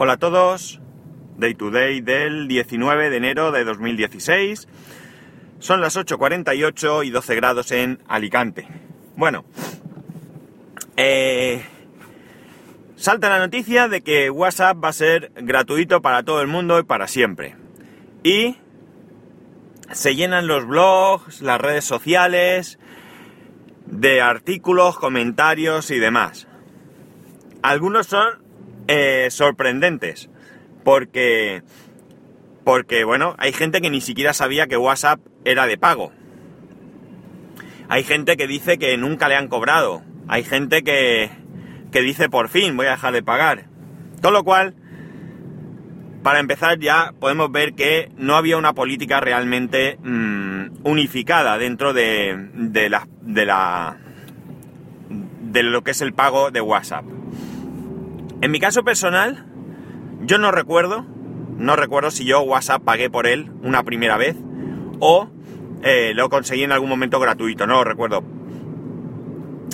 Hola 0.00 0.12
a 0.12 0.16
todos, 0.16 0.78
Day 1.38 1.56
to 1.56 1.72
Day 1.72 2.00
del 2.00 2.46
19 2.46 3.10
de 3.10 3.16
enero 3.16 3.50
de 3.50 3.64
2016. 3.64 4.68
Son 5.58 5.80
las 5.80 5.96
8.48 5.96 7.04
y 7.04 7.10
12 7.10 7.34
grados 7.34 7.72
en 7.72 7.98
Alicante. 8.06 8.68
Bueno, 9.16 9.44
eh, 10.96 11.64
salta 12.94 13.28
la 13.28 13.40
noticia 13.40 13.88
de 13.88 14.02
que 14.02 14.30
WhatsApp 14.30 14.78
va 14.84 14.90
a 14.90 14.92
ser 14.92 15.32
gratuito 15.34 16.00
para 16.00 16.22
todo 16.22 16.42
el 16.42 16.46
mundo 16.46 16.78
y 16.78 16.84
para 16.84 17.08
siempre. 17.08 17.56
Y 18.22 18.56
se 19.90 20.14
llenan 20.14 20.46
los 20.46 20.64
blogs, 20.64 21.40
las 21.40 21.60
redes 21.60 21.84
sociales, 21.84 22.78
de 23.86 24.20
artículos, 24.20 24.96
comentarios 24.96 25.90
y 25.90 25.98
demás. 25.98 26.46
Algunos 27.62 28.06
son 28.06 28.46
eh, 28.88 29.28
sorprendentes, 29.30 30.30
porque, 30.82 31.62
porque, 32.64 33.04
bueno, 33.04 33.36
hay 33.38 33.52
gente 33.52 33.80
que 33.80 33.90
ni 33.90 34.00
siquiera 34.00 34.32
sabía 34.32 34.66
que 34.66 34.76
WhatsApp 34.76 35.20
era 35.44 35.66
de 35.66 35.78
pago. 35.78 36.12
Hay 37.88 38.02
gente 38.02 38.36
que 38.36 38.46
dice 38.46 38.78
que 38.78 38.96
nunca 38.96 39.28
le 39.28 39.36
han 39.36 39.48
cobrado. 39.48 40.02
Hay 40.26 40.42
gente 40.42 40.82
que, 40.82 41.30
que 41.92 42.02
dice 42.02 42.28
por 42.28 42.48
fin 42.48 42.76
voy 42.76 42.86
a 42.86 42.92
dejar 42.92 43.12
de 43.12 43.22
pagar. 43.22 43.66
Todo 44.20 44.32
lo 44.32 44.44
cual, 44.44 44.74
para 46.22 46.40
empezar 46.40 46.78
ya 46.78 47.14
podemos 47.18 47.50
ver 47.52 47.74
que 47.74 48.10
no 48.16 48.36
había 48.36 48.56
una 48.56 48.74
política 48.74 49.20
realmente 49.20 49.98
mm, 50.02 50.84
unificada 50.84 51.56
dentro 51.56 51.92
de, 51.92 52.48
de, 52.54 52.90
de 53.22 53.46
la 53.46 53.98
de 55.40 55.62
lo 55.62 55.82
que 55.82 55.92
es 55.92 56.00
el 56.02 56.12
pago 56.12 56.50
de 56.50 56.60
WhatsApp. 56.60 57.04
En 58.40 58.52
mi 58.52 58.60
caso 58.60 58.84
personal, 58.84 59.46
yo 60.20 60.38
no 60.38 60.52
recuerdo, 60.52 61.04
no 61.56 61.74
recuerdo 61.74 62.12
si 62.12 62.24
yo 62.24 62.40
WhatsApp 62.40 62.84
pagué 62.84 63.10
por 63.10 63.26
él 63.26 63.50
una 63.62 63.82
primera 63.82 64.16
vez 64.16 64.36
o 65.00 65.28
eh, 65.82 66.12
lo 66.14 66.28
conseguí 66.28 66.62
en 66.62 66.70
algún 66.70 66.88
momento 66.88 67.18
gratuito, 67.18 67.66
no 67.66 67.74
lo 67.74 67.84
recuerdo. 67.84 68.22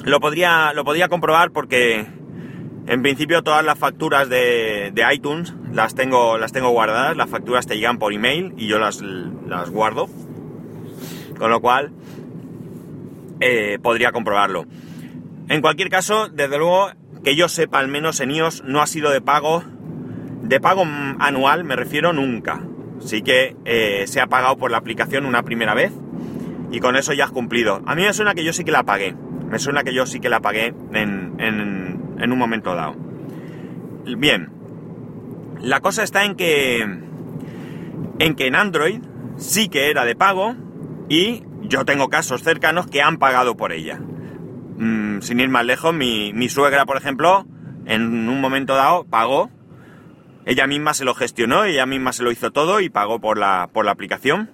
Lo 0.05 0.19
podría, 0.20 0.73
lo 0.73 0.85
podría 0.85 1.09
comprobar 1.09 1.51
porque 1.51 2.07
en 2.87 3.03
principio 3.03 3.42
todas 3.42 3.65
las 3.65 3.79
facturas 3.79 4.29
de, 4.31 4.92
iTunes 5.12 5.55
las 5.73 5.95
tengo, 5.95 6.39
las 6.39 6.53
tengo 6.53 6.70
guardadas, 6.70 7.17
las 7.17 7.29
facturas 7.29 7.67
te 7.67 7.77
llegan 7.77 7.98
por 7.98 8.12
email 8.12 8.55
y 8.57 8.67
yo 8.67 8.79
las, 8.79 9.03
las 9.03 9.70
guardo. 9.70 10.09
Con 11.39 11.51
lo 11.51 11.61
cual 11.61 11.92
eh, 13.41 13.79
podría 13.83 14.12
comprobarlo. 14.12 14.65
En 15.48 15.61
cualquier 15.61 15.91
caso, 15.91 16.29
desde 16.29 16.57
luego 16.57 16.91
que 17.25 17.34
yo 17.34 17.48
sepa, 17.48 17.78
al 17.78 17.89
menos 17.89 18.20
en 18.20 18.30
iOS 18.30 18.62
no 18.64 18.80
ha 18.80 18.86
sido 18.86 19.11
de 19.11 19.20
pago, 19.20 19.64
de 20.42 20.61
pago 20.61 20.84
anual 21.19 21.64
me 21.64 21.75
refiero 21.75 22.12
nunca. 22.12 22.61
Sí 23.00 23.22
que 23.22 23.56
eh, 23.64 24.05
se 24.06 24.20
ha 24.20 24.28
pagado 24.28 24.56
por 24.56 24.70
la 24.70 24.78
aplicación 24.78 25.27
una 25.27 25.42
primera 25.42 25.75
vez 25.75 25.92
y 26.70 26.80
con 26.80 26.97
eso 26.97 27.12
ya 27.12 27.25
has 27.25 27.30
cumplido. 27.33 27.83
A 27.86 27.95
mí 27.95 28.02
me 28.02 28.12
suena 28.12 28.34
que 28.34 28.45
yo 28.45 28.52
sí 28.52 28.64
que 28.64 28.70
la 28.70 28.84
pagué. 28.84 29.14
Me 29.48 29.58
suena 29.58 29.83
que 29.83 29.92
yo 29.92 30.06
sí 30.06 30.20
que 30.20 30.28
la 30.28 30.41
pagué 30.41 30.75
en, 30.92 31.34
en 31.39 32.33
un 32.33 32.39
momento 32.39 32.75
dado. 32.75 32.95
Bien, 34.17 34.50
la 35.61 35.80
cosa 35.80 36.02
está 36.02 36.25
en 36.25 36.34
que 36.34 36.80
en 38.19 38.34
que 38.34 38.47
en 38.47 38.55
Android 38.55 39.00
sí 39.36 39.69
que 39.69 39.91
era 39.91 40.05
de 40.05 40.14
pago 40.14 40.55
y 41.08 41.42
yo 41.62 41.84
tengo 41.84 42.08
casos 42.08 42.42
cercanos 42.42 42.86
que 42.86 43.02
han 43.02 43.19
pagado 43.19 43.56
por 43.56 43.72
ella. 43.72 44.00
Sin 45.23 45.41
ir 45.41 45.48
más 45.48 45.65
lejos, 45.65 45.95
mi, 45.95 46.33
mi 46.33 46.48
suegra, 46.48 46.87
por 46.87 46.97
ejemplo, 46.97 47.47
en 47.87 48.29
un 48.29 48.41
momento 48.41 48.75
dado 48.75 49.05
pagó 49.05 49.51
ella 50.47 50.67
misma 50.67 50.93
se 50.93 51.05
lo 51.05 51.15
gestionó, 51.15 51.65
ella 51.65 51.87
misma 51.87 52.12
se 52.12 52.23
lo 52.23 52.31
hizo 52.31 52.51
todo 52.51 52.81
y 52.81 52.91
pagó 52.91 53.19
por 53.19 53.39
la, 53.39 53.70
por 53.73 53.85
la 53.85 53.92
aplicación. 53.92 54.51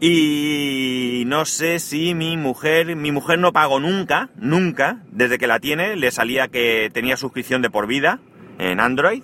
Y 0.00 1.22
no 1.26 1.44
sé 1.44 1.78
si 1.78 2.14
mi 2.14 2.36
mujer, 2.36 2.96
mi 2.96 3.12
mujer 3.12 3.38
no 3.38 3.52
pagó 3.52 3.78
nunca, 3.78 4.30
nunca, 4.36 5.02
desde 5.12 5.38
que 5.38 5.46
la 5.46 5.60
tiene, 5.60 5.96
le 5.96 6.10
salía 6.10 6.48
que 6.48 6.90
tenía 6.92 7.16
suscripción 7.16 7.62
de 7.62 7.70
por 7.70 7.86
vida 7.86 8.18
en 8.58 8.80
Android. 8.80 9.22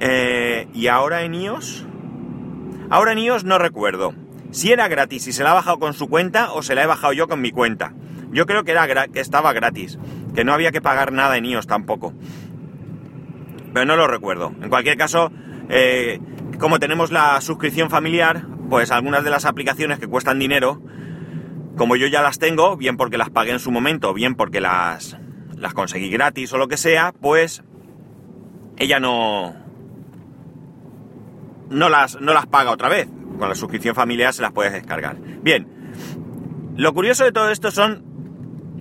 Eh, 0.00 0.66
y 0.74 0.88
ahora 0.88 1.22
en 1.22 1.34
iOS, 1.34 1.86
ahora 2.90 3.12
en 3.12 3.18
iOS 3.18 3.44
no 3.44 3.58
recuerdo 3.58 4.14
si 4.50 4.72
era 4.72 4.88
gratis 4.88 5.26
y 5.26 5.32
se 5.32 5.42
la 5.42 5.50
ha 5.50 5.54
bajado 5.54 5.78
con 5.78 5.94
su 5.94 6.08
cuenta 6.08 6.52
o 6.52 6.62
se 6.62 6.74
la 6.74 6.82
he 6.82 6.86
bajado 6.86 7.12
yo 7.12 7.28
con 7.28 7.40
mi 7.40 7.50
cuenta. 7.50 7.94
Yo 8.30 8.46
creo 8.46 8.64
que, 8.64 8.72
era 8.72 9.08
que 9.08 9.20
estaba 9.20 9.52
gratis, 9.52 9.98
que 10.34 10.44
no 10.44 10.52
había 10.52 10.72
que 10.72 10.82
pagar 10.82 11.12
nada 11.12 11.36
en 11.36 11.46
iOS 11.46 11.66
tampoco 11.66 12.14
pero 13.72 13.86
no 13.86 13.96
lo 13.96 14.06
recuerdo. 14.06 14.52
En 14.60 14.68
cualquier 14.70 14.96
caso, 14.96 15.30
eh, 15.68 16.20
como 16.58 16.78
tenemos 16.78 17.12
la 17.12 17.40
suscripción 17.40 17.90
familiar, 17.90 18.44
pues 18.68 18.90
algunas 18.90 19.24
de 19.24 19.30
las 19.30 19.44
aplicaciones 19.44 19.98
que 19.98 20.08
cuestan 20.08 20.38
dinero, 20.38 20.82
como 21.76 21.96
yo 21.96 22.06
ya 22.06 22.22
las 22.22 22.38
tengo, 22.38 22.76
bien 22.76 22.96
porque 22.96 23.18
las 23.18 23.30
pagué 23.30 23.52
en 23.52 23.60
su 23.60 23.70
momento, 23.70 24.12
bien 24.14 24.34
porque 24.34 24.60
las, 24.60 25.16
las 25.56 25.74
conseguí 25.74 26.10
gratis 26.10 26.52
o 26.52 26.58
lo 26.58 26.68
que 26.68 26.76
sea, 26.76 27.12
pues 27.12 27.62
ella 28.78 29.00
no, 29.00 29.54
no, 31.70 31.88
las, 31.88 32.20
no 32.20 32.34
las 32.34 32.46
paga 32.46 32.72
otra 32.72 32.88
vez. 32.88 33.08
Con 33.38 33.48
la 33.48 33.54
suscripción 33.54 33.94
familiar 33.94 34.34
se 34.34 34.42
las 34.42 34.52
puedes 34.52 34.72
descargar. 34.72 35.16
Bien, 35.42 35.66
lo 36.76 36.92
curioso 36.92 37.24
de 37.24 37.32
todo 37.32 37.50
esto 37.50 37.70
son 37.70 38.04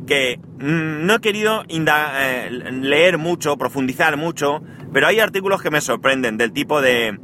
que 0.08 0.40
no 0.58 1.16
he 1.16 1.20
querido 1.20 1.64
eh, 1.68 2.50
leer 2.72 3.18
mucho, 3.18 3.58
profundizar 3.58 4.18
mucho, 4.18 4.64
pero 4.94 5.08
hay 5.08 5.20
artículos 5.20 5.62
que 5.62 5.70
me 5.70 5.82
sorprenden, 5.82 6.38
del 6.38 6.54
tipo 6.54 6.82
de 6.82 7.20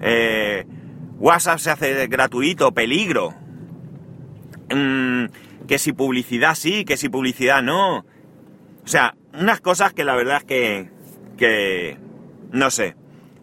eh, 0.00 0.66
WhatsApp 1.18 1.58
se 1.58 1.70
hace 1.70 2.06
gratuito, 2.08 2.72
peligro. 2.72 3.34
Mm, 4.74 5.26
que 5.68 5.78
si 5.78 5.92
publicidad 5.92 6.54
sí, 6.54 6.84
que 6.84 6.96
si 6.96 7.08
publicidad 7.08 7.62
no. 7.62 7.98
O 7.98 8.88
sea, 8.88 9.14
unas 9.34 9.60
cosas 9.60 9.92
que 9.92 10.04
la 10.04 10.16
verdad 10.16 10.38
es 10.38 10.44
que, 10.44 10.90
que 11.36 11.98
no 12.50 12.70
sé, 12.70 12.96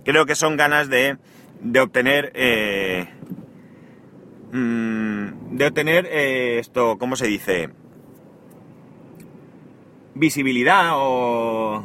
creo 0.04 0.26
que 0.26 0.36
son 0.36 0.58
ganas 0.58 0.90
de, 0.90 1.18
de 1.62 1.80
obtener... 1.80 2.32
Eh, 2.36 3.08
mm, 4.52 5.58
de 5.58 5.66
obtener 5.66 6.06
esto, 6.06 6.98
¿cómo 6.98 7.16
se 7.16 7.28
dice? 7.28 7.70
visibilidad 10.20 10.92
o, 10.94 11.84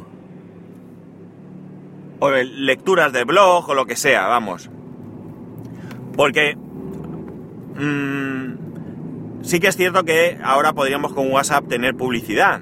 o 2.19 2.31
lecturas 2.31 3.13
de 3.13 3.23
blog 3.23 3.69
o 3.69 3.73
lo 3.73 3.85
que 3.85 3.95
sea, 3.95 4.27
vamos. 4.27 4.69
Porque 6.15 6.55
mm, 7.75 9.43
sí 9.43 9.59
que 9.59 9.67
es 9.67 9.77
cierto 9.77 10.03
que 10.03 10.37
ahora 10.43 10.73
podríamos 10.73 11.13
con 11.13 11.31
WhatsApp 11.31 11.67
tener 11.67 11.95
publicidad. 11.95 12.61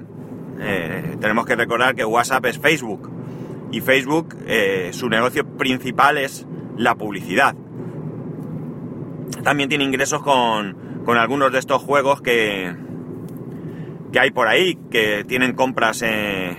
Eh, 0.60 1.16
tenemos 1.20 1.46
que 1.46 1.56
recordar 1.56 1.94
que 1.94 2.04
WhatsApp 2.04 2.46
es 2.46 2.58
Facebook 2.58 3.10
y 3.72 3.80
Facebook 3.80 4.36
eh, 4.46 4.90
su 4.92 5.08
negocio 5.08 5.44
principal 5.44 6.18
es 6.18 6.46
la 6.76 6.94
publicidad. 6.94 7.54
También 9.42 9.68
tiene 9.68 9.84
ingresos 9.84 10.22
con, 10.22 11.02
con 11.04 11.18
algunos 11.18 11.52
de 11.52 11.58
estos 11.58 11.82
juegos 11.82 12.22
que, 12.22 12.74
que 14.12 14.20
hay 14.20 14.30
por 14.30 14.48
ahí 14.48 14.78
que 14.90 15.24
tienen 15.24 15.54
compras 15.54 16.02
eh, 16.02 16.56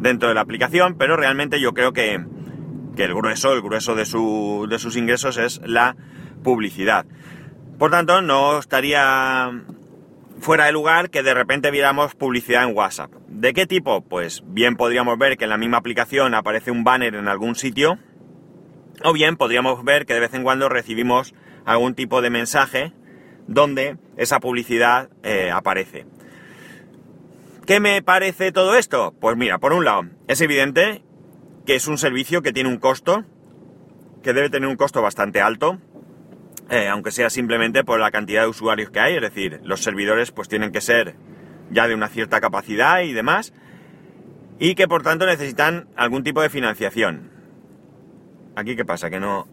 dentro 0.00 0.28
de 0.28 0.34
la 0.34 0.40
aplicación, 0.40 0.96
pero 0.98 1.16
realmente 1.16 1.60
yo 1.60 1.72
creo 1.74 1.92
que, 1.92 2.14
el 2.14 3.14
grueso, 3.14 3.52
el 3.52 3.60
grueso 3.60 3.94
de, 3.94 4.06
su, 4.06 4.66
de 4.68 4.78
sus 4.78 4.96
ingresos 4.96 5.36
es 5.36 5.60
la 5.64 5.96
publicidad. 6.42 7.06
Por 7.78 7.90
tanto, 7.90 8.22
no 8.22 8.58
estaría 8.58 9.52
fuera 10.40 10.66
de 10.66 10.72
lugar 10.72 11.10
que 11.10 11.22
de 11.22 11.34
repente 11.34 11.70
viéramos 11.70 12.14
publicidad 12.14 12.64
en 12.64 12.74
WhatsApp. 12.74 13.12
¿De 13.28 13.52
qué 13.52 13.66
tipo? 13.66 14.02
Pues 14.02 14.42
bien 14.46 14.76
podríamos 14.76 15.18
ver 15.18 15.36
que 15.36 15.44
en 15.44 15.50
la 15.50 15.58
misma 15.58 15.78
aplicación 15.78 16.34
aparece 16.34 16.70
un 16.70 16.84
banner 16.84 17.14
en 17.14 17.28
algún 17.28 17.54
sitio, 17.54 17.98
o 19.04 19.12
bien 19.12 19.36
podríamos 19.36 19.84
ver 19.84 20.06
que 20.06 20.14
de 20.14 20.20
vez 20.20 20.34
en 20.34 20.42
cuando 20.42 20.68
recibimos 20.68 21.34
algún 21.64 21.94
tipo 21.94 22.22
de 22.22 22.30
mensaje 22.30 22.92
donde 23.46 23.96
esa 24.16 24.40
publicidad 24.40 25.10
eh, 25.22 25.50
aparece. 25.52 26.06
¿Qué 27.66 27.80
me 27.80 28.00
parece 28.02 28.52
todo 28.52 28.76
esto? 28.76 29.14
Pues 29.20 29.36
mira, 29.36 29.58
por 29.58 29.72
un 29.72 29.84
lado, 29.84 30.04
es 30.28 30.40
evidente 30.40 31.02
que 31.64 31.74
es 31.74 31.88
un 31.88 31.98
servicio 31.98 32.42
que 32.42 32.52
tiene 32.52 32.68
un 32.68 32.78
costo, 32.78 33.24
que 34.22 34.32
debe 34.32 34.50
tener 34.50 34.68
un 34.68 34.76
costo 34.76 35.02
bastante 35.02 35.40
alto, 35.40 35.78
eh, 36.70 36.88
aunque 36.88 37.10
sea 37.10 37.28
simplemente 37.28 37.84
por 37.84 37.98
la 37.98 38.10
cantidad 38.10 38.42
de 38.42 38.48
usuarios 38.48 38.90
que 38.90 39.00
hay, 39.00 39.16
es 39.16 39.20
decir, 39.20 39.60
los 39.64 39.82
servidores 39.82 40.30
pues 40.30 40.48
tienen 40.48 40.72
que 40.72 40.80
ser 40.80 41.16
ya 41.70 41.88
de 41.88 41.94
una 41.94 42.08
cierta 42.08 42.40
capacidad 42.40 43.00
y 43.00 43.12
demás, 43.12 43.52
y 44.58 44.74
que 44.74 44.88
por 44.88 45.02
tanto 45.02 45.26
necesitan 45.26 45.88
algún 45.96 46.22
tipo 46.22 46.40
de 46.40 46.50
financiación. 46.50 47.35
Aquí 48.56 48.74
qué 48.74 48.84
pasa, 48.84 49.10
que 49.10 49.20
no... 49.20 49.46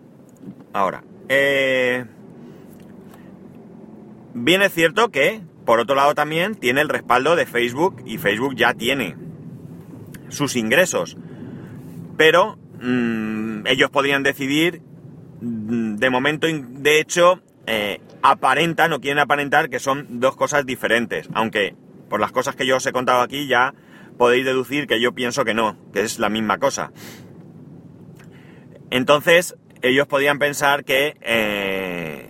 Ahora. 0.73 1.03
Eh... 1.29 2.05
Bien 4.33 4.63
es 4.63 4.73
cierto 4.73 5.09
que 5.09 5.41
por 5.65 5.79
otro 5.79 5.95
lado 5.95 6.15
también 6.15 6.55
tiene 6.55 6.81
el 6.81 6.89
respaldo 6.89 7.35
de 7.35 7.45
Facebook 7.45 8.01
y 8.05 8.17
Facebook 8.17 8.55
ya 8.55 8.73
tiene 8.73 9.15
sus 10.29 10.55
ingresos. 10.55 11.17
pero 12.17 12.57
mm, 12.81 13.65
ellos 13.65 13.89
podrían 13.89 14.23
decidir, 14.23 14.81
mm, 15.41 15.95
de 15.95 16.09
momento, 16.09 16.47
de 16.47 16.99
hecho, 16.99 17.41
eh, 17.65 18.01
aparentan 18.21 18.93
o 18.93 18.99
quieren 18.99 19.19
aparentar 19.19 19.69
que 19.69 19.79
son 19.79 20.19
dos 20.19 20.35
cosas 20.35 20.65
diferentes, 20.65 21.29
aunque 21.33 21.75
por 22.09 22.19
las 22.19 22.31
cosas 22.31 22.55
que 22.55 22.65
yo 22.65 22.77
os 22.77 22.85
he 22.85 22.91
contado 22.91 23.21
aquí 23.21 23.47
ya 23.47 23.73
podéis 24.17 24.45
deducir 24.45 24.85
que 24.85 25.01
yo 25.01 25.13
pienso 25.13 25.43
que 25.45 25.53
no, 25.53 25.77
que 25.91 26.01
es 26.01 26.19
la 26.19 26.29
misma 26.29 26.57
cosa. 26.59 26.91
Entonces, 28.93 29.55
ellos 29.81 30.05
podían 30.05 30.37
pensar 30.37 30.85
que 30.85 31.17
eh, 31.21 32.29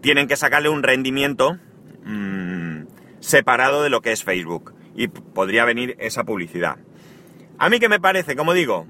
tienen 0.00 0.26
que 0.26 0.36
sacarle 0.36 0.70
un 0.70 0.82
rendimiento 0.82 1.58
mm, 2.02 2.84
separado 3.20 3.82
de 3.82 3.90
lo 3.90 4.00
que 4.00 4.12
es 4.12 4.24
Facebook. 4.24 4.72
Y 4.96 5.08
podría 5.08 5.66
venir 5.66 5.94
esa 5.98 6.24
publicidad. 6.24 6.78
A 7.58 7.68
mí 7.68 7.78
que 7.78 7.90
me 7.90 8.00
parece, 8.00 8.36
como 8.36 8.54
digo, 8.54 8.86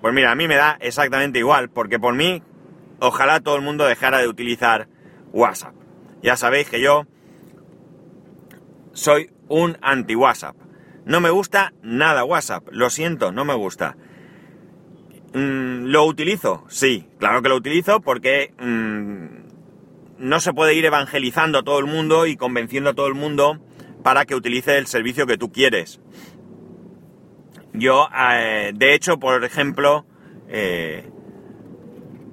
pues 0.00 0.14
mira, 0.14 0.30
a 0.30 0.34
mí 0.34 0.48
me 0.48 0.56
da 0.56 0.78
exactamente 0.80 1.38
igual, 1.38 1.68
porque 1.68 1.98
por 1.98 2.14
mí, 2.14 2.42
ojalá 2.98 3.40
todo 3.40 3.56
el 3.56 3.62
mundo 3.62 3.84
dejara 3.84 4.18
de 4.18 4.28
utilizar 4.28 4.88
WhatsApp. 5.34 5.74
Ya 6.22 6.38
sabéis 6.38 6.70
que 6.70 6.80
yo 6.80 7.06
soy 8.94 9.30
un 9.48 9.76
anti-WhatsApp. 9.82 10.56
No 11.04 11.20
me 11.20 11.28
gusta 11.28 11.74
nada 11.82 12.24
WhatsApp, 12.24 12.68
lo 12.70 12.88
siento, 12.88 13.32
no 13.32 13.44
me 13.44 13.52
gusta. 13.52 13.98
Mm, 15.34 15.86
¿Lo 15.86 16.04
utilizo? 16.04 16.64
Sí, 16.68 17.06
claro 17.18 17.42
que 17.42 17.48
lo 17.48 17.56
utilizo 17.56 18.00
porque 18.00 18.52
mm, 18.58 19.42
no 20.18 20.40
se 20.40 20.52
puede 20.52 20.74
ir 20.74 20.84
evangelizando 20.84 21.58
a 21.58 21.62
todo 21.62 21.78
el 21.78 21.86
mundo 21.86 22.26
y 22.26 22.36
convenciendo 22.36 22.90
a 22.90 22.94
todo 22.94 23.06
el 23.06 23.14
mundo 23.14 23.58
para 24.02 24.24
que 24.24 24.34
utilice 24.34 24.76
el 24.78 24.86
servicio 24.86 25.26
que 25.26 25.38
tú 25.38 25.50
quieres. 25.50 26.00
Yo, 27.72 28.08
eh, 28.14 28.72
de 28.74 28.94
hecho, 28.94 29.18
por 29.18 29.44
ejemplo, 29.44 30.04
eh, 30.48 31.08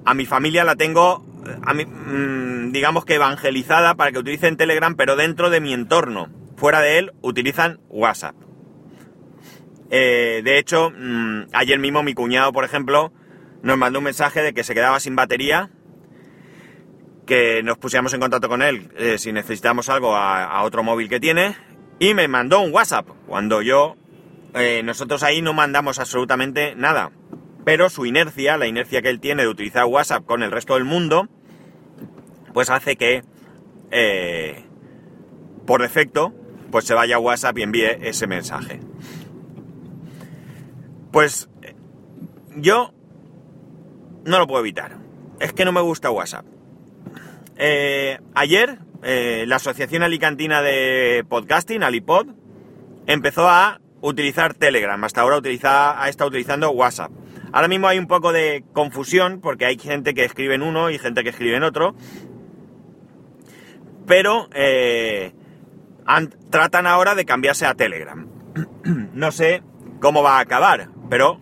a 0.04 0.14
mi 0.14 0.26
familia 0.26 0.64
la 0.64 0.76
tengo, 0.76 1.24
a 1.64 1.72
mm, 1.72 2.72
digamos 2.72 3.06
que 3.06 3.14
evangelizada 3.14 3.94
para 3.94 4.12
que 4.12 4.18
utilicen 4.18 4.56
Telegram, 4.58 4.94
pero 4.94 5.16
dentro 5.16 5.48
de 5.48 5.60
mi 5.60 5.72
entorno. 5.72 6.28
Fuera 6.56 6.80
de 6.80 6.98
él, 6.98 7.12
utilizan 7.22 7.80
WhatsApp. 7.88 8.34
Eh, 9.90 10.42
de 10.44 10.58
hecho, 10.58 10.90
mm, 10.90 11.48
ayer 11.52 11.78
mismo 11.78 12.02
mi 12.02 12.14
cuñado, 12.14 12.52
por 12.52 12.64
ejemplo, 12.64 13.12
nos 13.62 13.76
mandó 13.76 13.98
un 13.98 14.04
mensaje 14.04 14.40
de 14.40 14.54
que 14.54 14.62
se 14.62 14.72
quedaba 14.72 15.00
sin 15.00 15.16
batería, 15.16 15.70
que 17.26 17.62
nos 17.62 17.76
pusiéramos 17.78 18.14
en 18.14 18.20
contacto 18.20 18.48
con 18.48 18.62
él 18.62 18.90
eh, 18.96 19.18
si 19.18 19.32
necesitamos 19.32 19.88
algo 19.88 20.16
a, 20.16 20.62
otro 20.62 20.82
móvil 20.82 21.08
que 21.08 21.20
tiene, 21.20 21.56
y 21.98 22.14
me 22.14 22.28
mandó 22.28 22.60
un 22.60 22.72
WhatsApp, 22.72 23.08
cuando 23.26 23.62
yo, 23.62 23.96
eh, 24.54 24.82
nosotros 24.84 25.22
ahí 25.24 25.42
no 25.42 25.52
mandamos 25.52 25.98
absolutamente 25.98 26.74
nada, 26.76 27.10
pero 27.64 27.90
su 27.90 28.06
inercia, 28.06 28.56
la 28.56 28.66
inercia 28.66 29.02
que 29.02 29.10
él 29.10 29.20
tiene 29.20 29.42
de 29.42 29.48
utilizar 29.48 29.84
WhatsApp 29.84 30.24
con 30.24 30.42
el 30.42 30.52
resto 30.52 30.74
del 30.74 30.84
mundo, 30.84 31.28
pues 32.54 32.70
hace 32.70 32.96
que, 32.96 33.22
por 35.66 35.82
defecto, 35.82 36.32
pues 36.70 36.84
se 36.84 36.94
vaya 36.94 37.16
a 37.16 37.18
WhatsApp 37.18 37.58
y 37.58 37.62
envíe 37.62 37.98
ese 38.00 38.26
mensaje. 38.26 38.80
Pues 41.12 41.48
yo 42.56 42.92
no 44.24 44.38
lo 44.38 44.46
puedo 44.46 44.60
evitar. 44.60 44.96
Es 45.40 45.52
que 45.52 45.64
no 45.64 45.72
me 45.72 45.80
gusta 45.80 46.10
WhatsApp. 46.10 46.44
Eh, 47.56 48.18
ayer 48.34 48.78
eh, 49.02 49.44
la 49.46 49.56
Asociación 49.56 50.02
Alicantina 50.02 50.62
de 50.62 51.24
Podcasting, 51.28 51.82
Alipod, 51.82 52.28
empezó 53.06 53.48
a 53.48 53.80
utilizar 54.02 54.54
Telegram. 54.54 55.02
Hasta 55.02 55.22
ahora 55.22 55.38
utiliza, 55.38 56.02
ha 56.02 56.08
estado 56.08 56.28
utilizando 56.28 56.70
WhatsApp. 56.70 57.10
Ahora 57.52 57.68
mismo 57.68 57.88
hay 57.88 57.98
un 57.98 58.06
poco 58.06 58.32
de 58.32 58.64
confusión 58.72 59.40
porque 59.40 59.66
hay 59.66 59.78
gente 59.78 60.14
que 60.14 60.24
escribe 60.24 60.54
en 60.54 60.62
uno 60.62 60.90
y 60.90 60.98
gente 60.98 61.22
que 61.22 61.30
escribe 61.30 61.56
en 61.56 61.64
otro. 61.64 61.94
Pero 64.06 64.48
eh, 64.54 65.32
tratan 66.50 66.86
ahora 66.86 67.14
de 67.14 67.24
cambiarse 67.24 67.66
a 67.66 67.74
Telegram. 67.74 68.28
no 69.14 69.32
sé 69.32 69.62
cómo 70.00 70.22
va 70.22 70.38
a 70.38 70.40
acabar. 70.40 70.88
Pero 71.10 71.40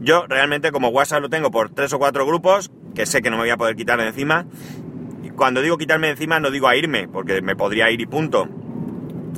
yo 0.00 0.26
realmente 0.26 0.72
como 0.72 0.88
WhatsApp 0.88 1.20
lo 1.20 1.28
tengo 1.28 1.50
por 1.50 1.70
tres 1.70 1.92
o 1.92 1.98
cuatro 1.98 2.26
grupos, 2.26 2.72
que 2.94 3.06
sé 3.06 3.22
que 3.22 3.30
no 3.30 3.36
me 3.36 3.42
voy 3.42 3.50
a 3.50 3.56
poder 3.56 3.76
quitar 3.76 4.00
de 4.00 4.08
encima. 4.08 4.46
Y 5.22 5.30
cuando 5.30 5.62
digo 5.62 5.78
quitarme 5.78 6.08
de 6.08 6.14
encima 6.14 6.40
no 6.40 6.50
digo 6.50 6.66
a 6.66 6.74
irme, 6.74 7.06
porque 7.06 7.42
me 7.42 7.54
podría 7.54 7.90
ir 7.90 8.00
y 8.00 8.06
punto. 8.06 8.48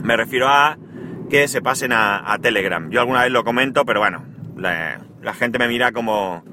Me 0.03 0.17
refiero 0.17 0.49
a 0.49 0.79
que 1.29 1.49
se 1.49 1.61
pasen 1.61 1.93
a, 1.93 2.39
Telegram. 2.41 2.91
Yo 2.91 3.01
alguna 3.01 3.23
vez 3.23 3.33
lo 3.33 3.43
comento, 3.45 3.85
pero 3.85 4.01
bueno, 4.01 4.25
la, 4.57 5.35
gente 5.35 5.59
me 5.59 5.67
mira 5.67 5.91
como, 5.93 6.45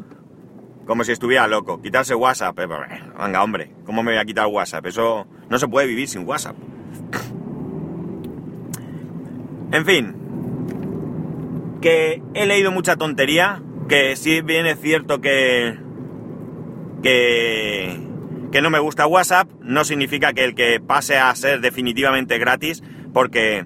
como 0.85 1.03
si 1.03 1.11
estuviera 1.11 1.47
loco. 1.47 1.81
Quitarse 1.81 2.15
WhatsApp, 2.15 2.57
eh, 2.59 2.67
pues, 2.67 2.79
venga 3.19 3.43
hombre, 3.43 3.71
¿cómo 3.85 4.03
me 4.03 4.11
voy 4.11 4.19
a 4.19 4.25
quitar 4.25 4.47
WhatsApp? 4.47 4.85
Eso 4.87 5.27
no 5.49 5.59
se 5.59 5.67
puede 5.67 5.85
vivir 5.85 6.07
sin 6.07 6.27
WhatsApp. 6.27 6.55
En 9.71 9.85
fin, 9.85 10.15
que 11.81 12.21
he 12.33 12.45
leído 12.45 12.71
mucha 12.71 12.95
tontería, 12.95 13.61
que 13.87 14.15
si 14.15 14.41
bien 14.41 14.65
es 14.65 14.79
cierto 14.79 15.21
que, 15.21 15.77
que, 17.01 17.99
que 18.51 18.61
no 18.61 18.69
me 18.69 18.79
gusta 18.79 19.07
WhatsApp, 19.07 19.49
no 19.61 19.83
significa 19.83 20.33
que 20.33 20.43
el 20.43 20.55
que 20.55 20.79
pase 20.79 21.17
a 21.17 21.33
ser 21.35 21.61
definitivamente 21.61 22.37
gratis, 22.37 22.83
porque, 23.13 23.65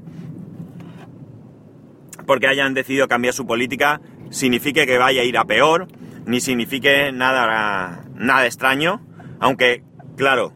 porque 2.26 2.48
hayan 2.48 2.74
decidido 2.74 3.08
cambiar 3.08 3.34
su 3.34 3.46
política, 3.46 4.02
signifique 4.30 4.86
que 4.86 4.98
vaya 4.98 5.22
a 5.22 5.26
ir 5.26 5.38
a 5.38 5.46
peor, 5.46 5.88
ni 6.26 6.40
signifique 6.40 7.12
nada, 7.12 8.06
nada 8.16 8.46
extraño, 8.46 9.06
aunque, 9.40 9.84
claro, 10.16 10.54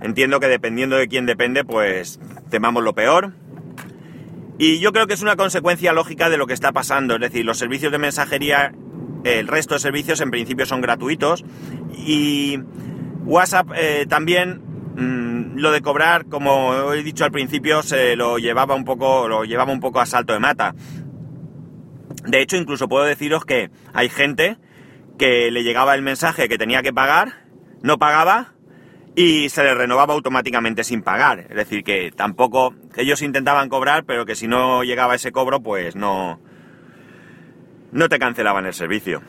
entiendo 0.00 0.40
que 0.40 0.48
dependiendo 0.48 0.96
de 0.96 1.08
quién 1.08 1.26
depende, 1.26 1.64
pues 1.64 2.20
temamos 2.50 2.82
lo 2.82 2.94
peor 2.94 3.34
y 4.58 4.78
yo 4.78 4.92
creo 4.92 5.06
que 5.06 5.14
es 5.14 5.22
una 5.22 5.36
consecuencia 5.36 5.92
lógica 5.92 6.30
de 6.30 6.38
lo 6.38 6.46
que 6.46 6.54
está 6.54 6.72
pasando, 6.72 7.14
es 7.14 7.20
decir, 7.20 7.44
los 7.44 7.58
servicios 7.58 7.92
de 7.92 7.98
mensajería, 7.98 8.72
el 9.24 9.48
resto 9.48 9.74
de 9.74 9.80
servicios 9.80 10.20
en 10.20 10.30
principio 10.30 10.66
son 10.66 10.80
gratuitos 10.80 11.44
y 11.96 12.58
WhatsApp 13.24 13.70
eh, 13.74 14.06
también 14.08 14.62
mm, 14.96 15.58
lo 15.58 15.72
de 15.72 15.82
cobrar, 15.82 16.26
como 16.26 16.92
he 16.92 17.02
dicho 17.02 17.24
al 17.24 17.32
principio, 17.32 17.82
se 17.82 18.16
lo 18.16 18.38
llevaba 18.38 18.74
un 18.74 18.84
poco, 18.84 19.28
lo 19.28 19.44
llevaba 19.44 19.72
un 19.72 19.80
poco 19.80 20.00
a 20.00 20.06
salto 20.06 20.32
de 20.32 20.38
mata. 20.38 20.74
De 22.24 22.40
hecho, 22.40 22.56
incluso 22.56 22.88
puedo 22.88 23.04
deciros 23.04 23.44
que 23.44 23.70
hay 23.92 24.08
gente 24.08 24.58
que 25.18 25.50
le 25.50 25.62
llegaba 25.62 25.94
el 25.94 26.02
mensaje 26.02 26.48
que 26.48 26.58
tenía 26.58 26.82
que 26.82 26.92
pagar, 26.92 27.44
no 27.82 27.98
pagaba 27.98 28.55
y 29.18 29.48
se 29.48 29.64
le 29.64 29.74
renovaba 29.74 30.12
automáticamente 30.12 30.84
sin 30.84 31.00
pagar. 31.00 31.46
Es 31.48 31.56
decir, 31.56 31.82
que 31.82 32.12
tampoco 32.14 32.74
ellos 32.96 33.22
intentaban 33.22 33.70
cobrar, 33.70 34.04
pero 34.04 34.26
que 34.26 34.36
si 34.36 34.46
no 34.46 34.84
llegaba 34.84 35.14
ese 35.14 35.32
cobro, 35.32 35.60
pues 35.60 35.96
no, 35.96 36.38
no 37.92 38.08
te 38.10 38.18
cancelaban 38.18 38.66
el 38.66 38.74
servicio. 38.74 39.22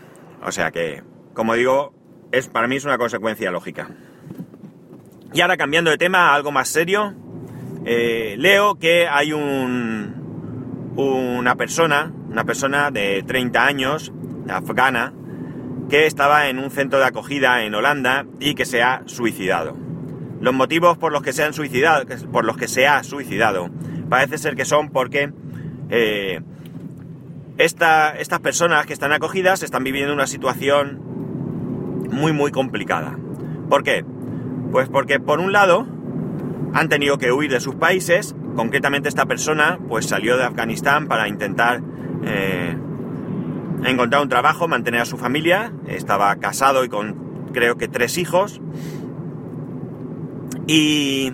O 0.43 0.51
sea 0.51 0.71
que, 0.71 1.03
como 1.33 1.53
digo, 1.53 1.93
es, 2.33 2.49
para 2.49 2.67
mí 2.67 2.75
es 2.75 2.83
una 2.83 2.97
consecuencia 2.97 3.49
lógica. 3.49 3.89
Y 5.33 5.39
ahora 5.39 5.55
cambiando 5.55 5.89
de 5.89 5.97
tema 5.97 6.31
a 6.31 6.35
algo 6.35 6.51
más 6.51 6.67
serio, 6.67 7.15
eh, 7.85 8.35
leo 8.37 8.75
que 8.75 9.07
hay 9.07 9.31
un, 9.31 10.93
una 10.97 11.55
persona, 11.55 12.11
una 12.29 12.43
persona 12.43 12.91
de 12.91 13.23
30 13.25 13.65
años, 13.65 14.11
afgana, 14.49 15.13
que 15.89 16.05
estaba 16.05 16.49
en 16.49 16.59
un 16.59 16.69
centro 16.69 16.99
de 16.99 17.05
acogida 17.05 17.63
en 17.63 17.73
Holanda 17.73 18.25
y 18.39 18.55
que 18.55 18.65
se 18.65 18.83
ha 18.83 19.03
suicidado. 19.05 19.75
Los 20.41 20.53
motivos 20.53 20.97
por 20.97 21.11
los 21.11 21.21
que 21.21 21.33
se 21.33 21.43
han 21.43 21.53
suicidado, 21.53 22.05
por 22.31 22.45
los 22.45 22.57
que 22.57 22.67
se 22.67 22.87
ha 22.87 23.03
suicidado, 23.03 23.69
parece 24.09 24.37
ser 24.37 24.55
que 24.55 24.65
son 24.65 24.89
porque 24.89 25.31
eh, 25.89 26.41
estas 27.57 28.39
personas 28.41 28.85
que 28.85 28.93
están 28.93 29.13
acogidas 29.13 29.63
están 29.63 29.83
viviendo 29.83 30.13
una 30.13 30.27
situación 30.27 31.01
muy 32.11 32.33
muy 32.33 32.51
complicada. 32.51 33.17
¿Por 33.69 33.83
qué? 33.83 34.05
Pues 34.71 34.89
porque 34.89 35.19
por 35.19 35.39
un 35.39 35.51
lado 35.51 35.87
han 36.73 36.89
tenido 36.89 37.17
que 37.17 37.31
huir 37.31 37.49
de 37.49 37.59
sus 37.59 37.75
países, 37.75 38.35
concretamente 38.55 39.09
esta 39.09 39.25
persona 39.25 39.79
pues 39.87 40.05
salió 40.05 40.37
de 40.37 40.43
Afganistán 40.43 41.07
para 41.07 41.27
intentar 41.27 41.81
eh, 42.25 42.77
encontrar 43.89 44.21
un 44.21 44.29
trabajo, 44.29 44.67
mantener 44.67 45.01
a 45.01 45.05
su 45.05 45.17
familia, 45.17 45.71
estaba 45.87 46.35
casado 46.37 46.83
y 46.83 46.89
con 46.89 47.49
creo 47.53 47.77
que 47.77 47.87
tres 47.87 48.17
hijos, 48.17 48.61
y, 50.67 51.33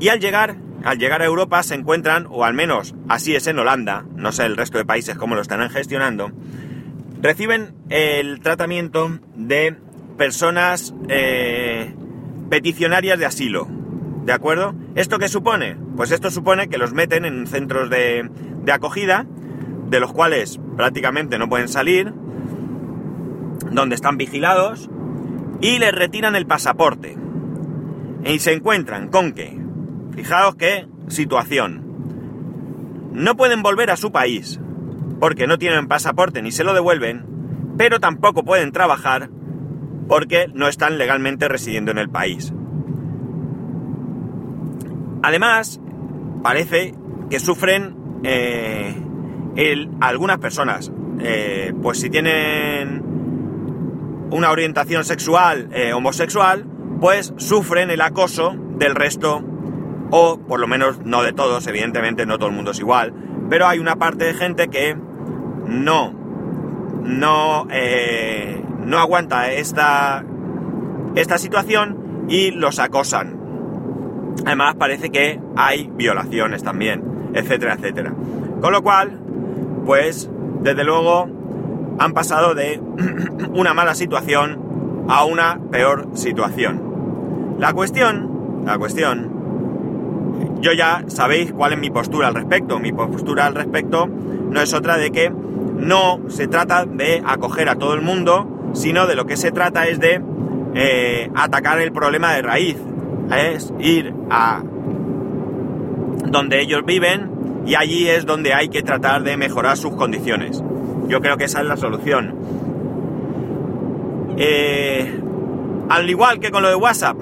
y 0.00 0.08
al 0.08 0.20
llegar, 0.20 0.56
al 0.84 0.98
llegar 0.98 1.22
a 1.22 1.24
Europa 1.24 1.62
se 1.62 1.74
encuentran, 1.74 2.26
o 2.30 2.44
al 2.44 2.54
menos 2.54 2.94
así 3.08 3.34
es 3.34 3.46
en 3.46 3.58
Holanda, 3.58 4.04
no 4.16 4.32
sé 4.32 4.44
el 4.44 4.56
resto 4.56 4.78
de 4.78 4.84
países 4.84 5.16
cómo 5.16 5.34
lo 5.34 5.40
estarán 5.40 5.70
gestionando, 5.70 6.32
reciben 7.20 7.74
el 7.88 8.40
tratamiento 8.40 9.18
de 9.34 9.76
personas 10.16 10.94
eh, 11.08 11.94
peticionarias 12.50 13.18
de 13.18 13.26
asilo. 13.26 13.68
¿De 14.24 14.32
acuerdo? 14.34 14.74
¿Esto 14.94 15.18
qué 15.18 15.28
supone? 15.28 15.76
Pues 15.96 16.10
esto 16.10 16.30
supone 16.30 16.68
que 16.68 16.76
los 16.76 16.92
meten 16.92 17.24
en 17.24 17.46
centros 17.46 17.88
de, 17.88 18.28
de 18.62 18.72
acogida, 18.72 19.24
de 19.88 20.00
los 20.00 20.12
cuales 20.12 20.60
prácticamente 20.76 21.38
no 21.38 21.48
pueden 21.48 21.68
salir, 21.68 22.12
donde 23.70 23.94
están 23.94 24.16
vigilados 24.16 24.88
y 25.60 25.78
les 25.78 25.92
retiran 25.92 26.36
el 26.36 26.46
pasaporte. 26.46 27.16
Y 28.24 28.38
se 28.40 28.52
encuentran 28.52 29.08
con 29.08 29.32
que, 29.32 29.58
fijaos 30.14 30.56
qué 30.56 30.86
situación, 31.08 31.84
no 33.12 33.36
pueden 33.36 33.62
volver 33.62 33.90
a 33.90 33.96
su 33.96 34.12
país 34.12 34.60
porque 35.18 35.46
no 35.46 35.58
tienen 35.58 35.88
pasaporte 35.88 36.42
ni 36.42 36.52
se 36.52 36.64
lo 36.64 36.74
devuelven, 36.74 37.24
pero 37.76 38.00
tampoco 38.00 38.44
pueden 38.44 38.72
trabajar 38.72 39.30
porque 40.08 40.48
no 40.52 40.68
están 40.68 40.98
legalmente 40.98 41.48
residiendo 41.48 41.90
en 41.90 41.98
el 41.98 42.08
país. 42.08 42.52
Además, 45.22 45.80
parece 46.42 46.94
que 47.28 47.40
sufren 47.40 47.96
eh, 48.22 48.94
algunas 50.00 50.38
personas, 50.38 50.92
eh, 51.20 51.72
pues 51.82 51.98
si 52.00 52.10
tienen 52.10 53.02
una 54.30 54.50
orientación 54.50 55.04
sexual 55.04 55.68
eh, 55.72 55.92
homosexual, 55.92 56.64
pues 57.00 57.32
sufren 57.36 57.90
el 57.90 58.00
acoso 58.00 58.54
del 58.76 58.94
resto, 58.94 59.42
o 60.10 60.38
por 60.38 60.60
lo 60.60 60.66
menos 60.68 61.00
no 61.04 61.22
de 61.22 61.32
todos, 61.32 61.66
evidentemente 61.66 62.24
no 62.24 62.38
todo 62.38 62.48
el 62.50 62.54
mundo 62.54 62.70
es 62.70 62.78
igual, 62.78 63.12
pero 63.50 63.66
hay 63.66 63.78
una 63.78 63.96
parte 63.96 64.26
de 64.26 64.34
gente 64.34 64.68
que 64.68 64.96
no, 65.66 66.12
no, 67.02 67.66
no 68.84 68.98
aguanta 68.98 69.50
esta, 69.50 70.24
esta 71.16 71.38
situación 71.38 72.26
y 72.28 72.50
los 72.52 72.78
acosan. 72.78 73.38
Además 74.46 74.76
parece 74.76 75.10
que 75.10 75.40
hay 75.56 75.90
violaciones 75.94 76.62
también, 76.62 77.02
etcétera, 77.34 77.74
etcétera. 77.74 78.12
Con 78.60 78.72
lo 78.72 78.82
cual, 78.82 79.20
pues, 79.88 80.28
desde 80.60 80.84
luego, 80.84 81.26
han 81.98 82.12
pasado 82.12 82.54
de 82.54 82.78
una 83.54 83.72
mala 83.72 83.94
situación 83.94 85.06
a 85.08 85.24
una 85.24 85.58
peor 85.70 86.10
situación. 86.12 87.56
La 87.58 87.72
cuestión, 87.72 88.64
la 88.66 88.76
cuestión, 88.76 90.58
yo 90.60 90.72
ya 90.74 91.04
sabéis 91.06 91.54
cuál 91.54 91.72
es 91.72 91.78
mi 91.78 91.88
postura 91.88 92.28
al 92.28 92.34
respecto. 92.34 92.78
Mi 92.78 92.92
postura 92.92 93.46
al 93.46 93.54
respecto 93.54 94.06
no 94.06 94.60
es 94.60 94.74
otra 94.74 94.98
de 94.98 95.10
que 95.10 95.30
no 95.30 96.20
se 96.28 96.48
trata 96.48 96.84
de 96.84 97.22
acoger 97.24 97.70
a 97.70 97.76
todo 97.76 97.94
el 97.94 98.02
mundo, 98.02 98.70
sino 98.74 99.06
de 99.06 99.16
lo 99.16 99.24
que 99.24 99.38
se 99.38 99.52
trata 99.52 99.88
es 99.88 99.98
de 100.00 100.20
eh, 100.74 101.30
atacar 101.34 101.80
el 101.80 101.92
problema 101.92 102.34
de 102.34 102.42
raíz. 102.42 102.76
Es 103.34 103.72
ir 103.78 104.12
a 104.28 104.62
donde 106.30 106.60
ellos 106.60 106.84
viven 106.84 107.30
y 107.66 107.74
allí 107.74 108.08
es 108.08 108.24
donde 108.26 108.54
hay 108.54 108.68
que 108.68 108.82
tratar 108.82 109.22
de 109.22 109.36
mejorar 109.36 109.76
sus 109.76 109.94
condiciones. 109.94 110.62
Yo 111.08 111.20
creo 111.20 111.36
que 111.36 111.44
esa 111.44 111.60
es 111.60 111.66
la 111.66 111.76
solución. 111.76 112.34
Eh, 114.36 115.20
al 115.88 116.08
igual 116.08 116.40
que 116.40 116.50
con 116.50 116.62
lo 116.62 116.68
de 116.68 116.76
WhatsApp, 116.76 117.16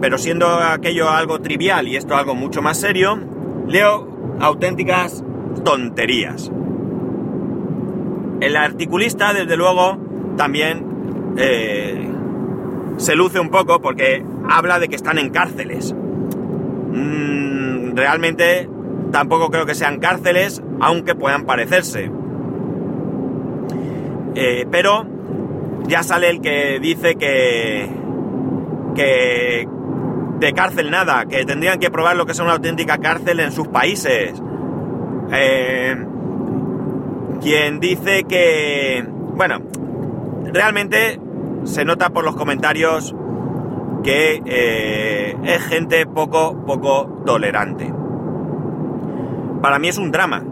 pero 0.00 0.18
siendo 0.18 0.46
aquello 0.48 1.10
algo 1.10 1.40
trivial 1.40 1.88
y 1.88 1.96
esto 1.96 2.16
algo 2.16 2.34
mucho 2.34 2.62
más 2.62 2.78
serio, 2.78 3.18
leo 3.66 4.36
auténticas 4.40 5.24
tonterías. 5.64 6.50
El 8.40 8.56
articulista, 8.56 9.32
desde 9.32 9.56
luego, 9.56 9.98
también 10.36 11.34
eh, 11.36 12.08
se 12.96 13.14
luce 13.14 13.38
un 13.38 13.50
poco 13.50 13.80
porque 13.80 14.24
habla 14.48 14.78
de 14.78 14.88
que 14.88 14.96
están 14.96 15.18
en 15.18 15.30
cárceles. 15.30 15.94
Mm, 16.90 17.94
realmente 17.94 18.68
tampoco 19.10 19.50
creo 19.50 19.66
que 19.66 19.74
sean 19.74 19.98
cárceles, 20.00 20.62
aunque 20.80 21.14
puedan 21.14 21.44
parecerse. 21.44 22.10
Eh, 24.34 24.66
pero 24.70 25.06
ya 25.86 26.02
sale 26.02 26.30
el 26.30 26.40
que 26.40 26.78
dice 26.80 27.16
que, 27.16 27.88
que 28.94 29.68
de 30.38 30.52
cárcel 30.52 30.90
nada, 30.90 31.26
que 31.26 31.44
tendrían 31.44 31.78
que 31.78 31.90
probar 31.90 32.16
lo 32.16 32.26
que 32.26 32.32
es 32.32 32.38
una 32.38 32.52
auténtica 32.52 32.98
cárcel 32.98 33.40
en 33.40 33.52
sus 33.52 33.68
países. 33.68 34.40
Eh, 35.32 35.96
quien 37.40 37.80
dice 37.80 38.24
que, 38.24 39.04
bueno, 39.34 39.60
realmente 40.52 41.20
se 41.64 41.84
nota 41.84 42.10
por 42.10 42.24
los 42.24 42.36
comentarios 42.36 43.14
que 44.02 44.42
eh, 44.44 45.36
es 45.44 45.62
gente 45.66 46.06
poco, 46.06 46.64
poco 46.64 47.22
tolerante. 47.26 47.92
Para 49.62 49.78
mí 49.78 49.88
es 49.88 49.98
un 49.98 50.10
drama. 50.10 50.44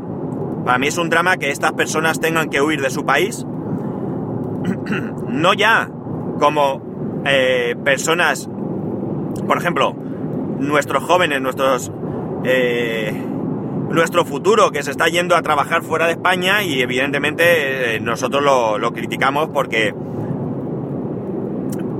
Para 0.64 0.78
mí 0.78 0.87
es 0.87 0.99
un 0.99 1.09
drama 1.09 1.37
que 1.37 1.50
estas 1.50 1.73
personas 1.73 2.21
tengan 2.21 2.50
que 2.50 2.61
huir 2.61 2.81
de 2.83 2.90
su 2.90 3.05
país. 3.05 3.47
no 5.28 5.55
ya 5.55 5.88
como 6.38 7.23
eh, 7.25 7.75
personas, 7.85 8.49
por 9.47 9.59
ejemplo, 9.59 9.95
nuestros 10.59 11.02
jóvenes, 11.05 11.40
nuestros 11.40 11.90
nuestro 13.90 14.25
futuro 14.25 14.71
que 14.71 14.83
se 14.83 14.90
está 14.90 15.09
yendo 15.09 15.35
a 15.35 15.43
trabajar 15.43 15.83
fuera 15.83 16.07
de 16.07 16.12
España 16.12 16.62
y 16.62 16.81
evidentemente 16.81 17.97
eh, 17.97 18.00
nosotros 18.00 18.43
lo, 18.43 18.93
criticamos 18.93 19.49
porque 19.52 19.95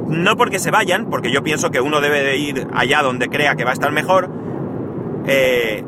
no 0.09 0.37
porque 0.37 0.59
se 0.59 0.71
vayan, 0.71 1.11
porque 1.11 1.31
yo 1.31 1.43
pienso 1.43 1.71
que 1.71 1.81
uno 1.81 2.01
debe 2.01 2.23
de 2.23 2.37
ir 2.37 2.67
allá 2.73 3.03
donde 3.03 3.29
crea 3.29 3.57
que 3.57 3.65
va 3.65 3.71
a 3.71 3.75
estar 3.75 3.93
mejor, 3.93 4.31
eh, 5.27 5.85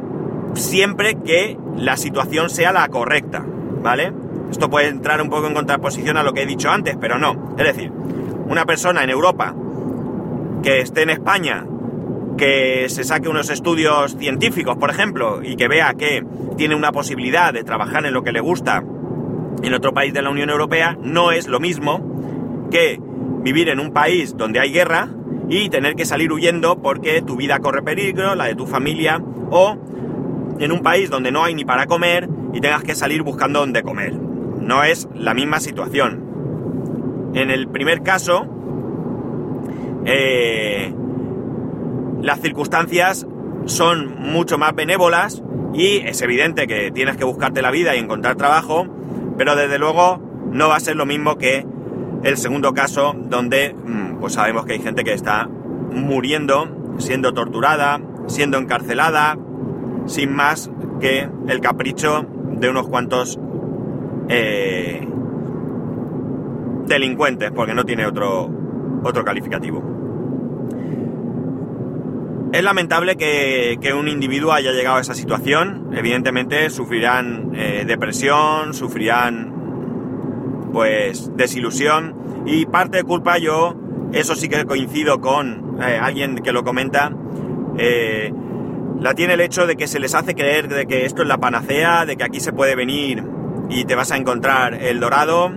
siempre 0.55 1.17
que 1.25 1.57
la 1.77 1.97
situación 1.97 2.51
sea 2.51 2.73
la 2.73 2.89
correcta, 2.89 3.45
¿vale? 3.83 4.13
Esto 4.51 4.69
puede 4.69 4.89
entrar 4.89 5.23
un 5.23 5.31
poco 5.31 5.47
en 5.47 5.55
contraposición 5.55 6.17
a 6.17 6.23
lo 6.23 6.33
que 6.33 6.43
he 6.43 6.47
dicho 6.47 6.71
antes, 6.71 6.97
pero 7.01 7.19
no. 7.19 7.55
Es 7.57 7.65
decir, 7.65 7.91
una 8.47 8.67
persona 8.67 9.05
en 9.05 9.11
Europa 9.11 9.55
que 10.63 10.81
esté 10.81 11.03
en 11.03 11.11
España 11.11 11.65
que 12.37 12.89
se 12.89 13.05
saque 13.05 13.29
unos 13.29 13.51
estudios 13.51 14.17
científicos, 14.17 14.77
por 14.77 14.91
ejemplo, 14.91 15.41
y 15.43 15.57
que 15.57 15.69
vea 15.69 15.95
que 15.95 16.25
tiene 16.57 16.75
una 16.75 16.91
posibilidad 16.91 17.53
de 17.53 17.65
trabajar 17.65 18.05
en 18.07 18.15
lo 18.15 18.23
que 18.23 18.33
le 18.33 18.41
gusta 18.41 18.83
en 19.63 19.75
otro 19.75 19.93
país 19.93 20.15
de 20.15 20.23
la 20.23 20.31
Unión 20.31 20.51
Europea, 20.51 20.97
no 21.03 21.33
es 21.33 21.49
lo 21.49 21.61
mismo 21.61 22.69
que 22.71 22.99
vivir 23.43 23.69
en 23.69 23.81
un 23.81 23.93
país 23.93 24.37
donde 24.37 24.61
hay 24.61 24.73
guerra 24.73 25.09
y 25.49 25.69
tener 25.69 25.97
que 25.97 26.05
salir 26.05 26.33
huyendo 26.33 26.81
porque 26.81 27.23
tu 27.23 27.37
vida 27.37 27.59
corre 27.59 27.83
peligro, 27.83 28.35
la 28.35 28.45
de 28.47 28.55
tu 28.55 28.67
familia, 28.67 29.21
o 29.51 29.77
en 30.59 30.73
un 30.73 30.81
país 30.81 31.11
donde 31.11 31.33
no 31.33 31.43
hay 31.43 31.55
ni 31.55 31.65
para 31.65 31.87
comer 31.87 32.29
y 32.53 32.61
tengas 32.61 32.83
que 32.83 32.95
salir 32.95 33.23
buscando 33.23 33.61
dónde 33.61 33.83
comer. 33.83 34.15
No 34.15 34.85
es 34.85 35.09
la 35.15 35.35
misma 35.35 35.59
situación. 35.59 37.31
En 37.35 37.51
el 37.51 37.69
primer 37.69 38.03
caso, 38.03 38.47
eh, 40.05 40.93
las 42.23 42.41
circunstancias 42.41 43.27
son 43.67 44.15
mucho 44.21 44.59
más 44.59 44.75
benévolas 44.75 45.43
y 45.75 45.99
es 45.99 46.21
evidente 46.23 46.67
que 46.67 46.91
tienes 46.91 47.17
que 47.17 47.25
buscarte 47.25 47.63
la 47.63 47.71
vida 47.71 47.95
y 47.97 47.99
encontrar 47.99 48.37
trabajo, 48.37 48.87
pero 49.37 49.57
desde 49.57 49.79
luego 49.79 50.21
no 50.53 50.69
va 50.69 50.77
a 50.77 50.81
ser 50.81 50.97
lo 50.97 51.07
mismo 51.07 51.39
que 51.39 51.65
el 52.23 52.37
segundo 52.37 52.75
caso 52.75 53.15
donde 53.17 53.75
mm, 53.75 54.19
pues 54.21 54.35
sabemos 54.35 54.67
que 54.67 54.75
hay 54.75 54.81
gente 54.81 55.05
que 55.05 55.13
está 55.13 55.49
muriendo, 55.49 56.97
siendo 56.99 57.33
torturada, 57.33 58.01
siendo 58.27 58.59
encarcelada, 58.59 59.39
sin 60.07 60.35
más 60.35 60.71
que 61.01 61.29
el 61.49 61.61
capricho 61.61 62.27
de 62.59 62.69
unos 62.69 62.89
cuantos 62.89 63.39
eh, 64.29 65.07
delincuentes, 66.87 67.51
porque 67.53 67.75
no 67.75 67.85
tiene 67.85 68.07
otro, 68.07 68.51
otro 69.03 69.25
calificativo. 69.25 70.01
Es 72.53 72.65
lamentable 72.65 73.17
que, 73.17 73.95
un 73.97 74.09
individuo 74.09 74.53
haya 74.53 74.73
llegado 74.73 74.97
a 74.97 75.01
esa 75.01 75.15
situación. 75.15 75.91
Evidentemente 75.93 76.69
sufrirán 76.71 77.53
eh, 77.55 77.85
depresión, 77.87 78.75
sufrirán 78.75 79.60
pues 80.73 81.31
desilusión 81.37 82.45
y 82.47 82.67
parte 82.67 82.99
de 82.99 83.05
culpa 83.05 83.39
yo, 83.39 83.75
eso 84.13 84.35
sí 84.35 84.49
que 84.49 84.65
coincido 84.65 85.21
con 85.21 85.79
eh, 85.81 85.99
alguien 86.01 86.37
que 86.37 86.53
lo 86.53 86.65
comenta, 86.65 87.13
eh, 87.79 88.33
la 89.01 89.15
tiene 89.15 89.35
el 89.35 89.41
hecho 89.41 89.67
de 89.67 89.77
que 89.77 89.87
se 89.87 89.99
les 89.99 90.15
hace 90.15 90.35
creer 90.35 90.69
de 90.69 90.87
que 90.87 91.07
esto 91.07 91.23
es 91.23 91.29
la 91.29 91.39
panacea, 91.39 92.05
de 92.07 92.17
que 92.17 92.25
aquí 92.25 92.41
se 92.41 92.53
puede 92.53 92.75
venir 92.75 93.25
y 93.69 93.85
te 93.85 93.95
vas 93.95 94.13
a 94.13 94.17
encontrar 94.17 94.75
el 94.75 95.01
dorado 95.01 95.51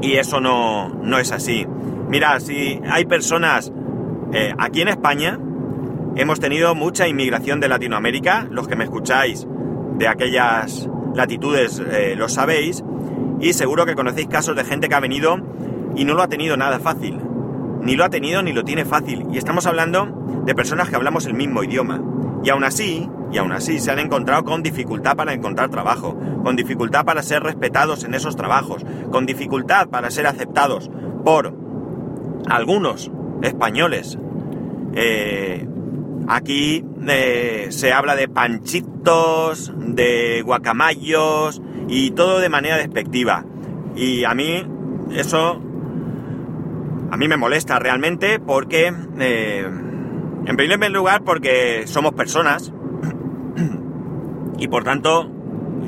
y 0.00 0.14
eso 0.14 0.40
no, 0.40 0.88
no 0.88 1.18
es 1.18 1.32
así. 1.32 1.66
Mira, 2.08 2.38
si 2.40 2.80
hay 2.90 3.04
personas 3.04 3.72
aquí 4.58 4.80
en 4.80 4.88
España, 4.88 5.38
Hemos 6.16 6.40
tenido 6.40 6.74
mucha 6.74 7.06
inmigración 7.06 7.60
de 7.60 7.68
Latinoamérica, 7.68 8.46
los 8.50 8.66
que 8.66 8.74
me 8.74 8.84
escucháis 8.84 9.46
de 9.96 10.08
aquellas 10.08 10.88
latitudes 11.14 11.80
eh, 11.80 12.14
lo 12.16 12.28
sabéis, 12.28 12.82
y 13.40 13.52
seguro 13.54 13.86
que 13.86 13.94
conocéis 13.94 14.28
casos 14.28 14.54
de 14.54 14.64
gente 14.64 14.88
que 14.88 14.94
ha 14.94 15.00
venido 15.00 15.38
y 15.96 16.04
no 16.04 16.14
lo 16.14 16.22
ha 16.22 16.28
tenido 16.28 16.56
nada 16.56 16.78
fácil. 16.78 17.18
Ni 17.82 17.96
lo 17.96 18.04
ha 18.04 18.10
tenido 18.10 18.42
ni 18.42 18.52
lo 18.52 18.64
tiene 18.64 18.84
fácil. 18.84 19.26
Y 19.32 19.38
estamos 19.38 19.66
hablando 19.66 20.42
de 20.44 20.54
personas 20.54 20.90
que 20.90 20.96
hablamos 20.96 21.26
el 21.26 21.34
mismo 21.34 21.62
idioma. 21.62 22.02
Y 22.44 22.50
aún 22.50 22.64
así, 22.64 23.08
y 23.32 23.38
aún 23.38 23.52
así 23.52 23.78
se 23.78 23.90
han 23.90 23.98
encontrado 23.98 24.44
con 24.44 24.62
dificultad 24.62 25.16
para 25.16 25.32
encontrar 25.32 25.70
trabajo, 25.70 26.18
con 26.42 26.56
dificultad 26.56 27.04
para 27.04 27.22
ser 27.22 27.42
respetados 27.42 28.04
en 28.04 28.14
esos 28.14 28.36
trabajos, 28.36 28.84
con 29.10 29.26
dificultad 29.26 29.88
para 29.88 30.10
ser 30.10 30.26
aceptados 30.26 30.90
por 31.24 31.54
algunos 32.46 33.10
españoles. 33.42 34.18
Eh, 34.94 35.66
aquí 36.28 36.84
eh, 37.06 37.66
se 37.70 37.92
habla 37.92 38.16
de 38.16 38.28
panchitos, 38.28 39.72
de 39.76 40.42
guacamayos 40.44 41.62
y 41.90 42.12
todo 42.12 42.40
de 42.40 42.48
manera 42.48 42.78
despectiva. 42.78 43.44
Y 43.94 44.24
a 44.24 44.32
mí 44.34 44.64
eso 45.12 45.60
a 47.10 47.16
mí 47.16 47.26
me 47.26 47.36
molesta 47.36 47.78
realmente 47.78 48.38
porque, 48.38 48.92
eh, 49.18 49.66
en 50.46 50.56
primer 50.56 50.90
lugar, 50.92 51.22
porque 51.24 51.82
somos 51.86 52.12
personas 52.12 52.72
y 54.58 54.68
por 54.68 54.84
tanto 54.84 55.28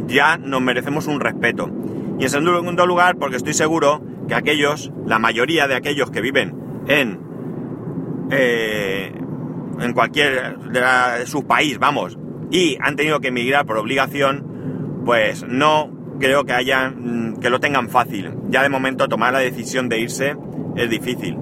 ya 0.08 0.36
nos 0.36 0.60
merecemos 0.60 1.06
un 1.06 1.20
respeto. 1.20 1.70
Y 2.18 2.24
en 2.24 2.30
segundo 2.30 2.86
lugar, 2.86 3.16
porque 3.16 3.36
estoy 3.36 3.54
seguro 3.54 4.02
que 4.26 4.34
aquellos, 4.34 4.92
la 5.06 5.18
mayoría 5.18 5.68
de 5.68 5.76
aquellos 5.76 6.10
que 6.10 6.20
viven 6.20 6.54
en, 6.88 7.20
eh, 8.30 9.12
en 9.80 9.92
cualquier 9.92 10.58
de, 10.58 11.26
su 11.26 11.46
país, 11.46 11.78
vamos, 11.78 12.18
y 12.50 12.76
han 12.80 12.96
tenido 12.96 13.20
que 13.20 13.28
emigrar 13.28 13.64
por 13.64 13.78
obligación, 13.78 14.51
pues 15.04 15.44
no 15.46 15.90
creo 16.18 16.44
que 16.44 16.52
hayan, 16.52 17.36
que 17.40 17.50
lo 17.50 17.60
tengan 17.60 17.88
fácil. 17.88 18.30
Ya 18.48 18.62
de 18.62 18.68
momento 18.68 19.08
tomar 19.08 19.32
la 19.32 19.40
decisión 19.40 19.88
de 19.88 20.00
irse 20.00 20.36
es 20.76 20.90
difícil. 20.90 21.36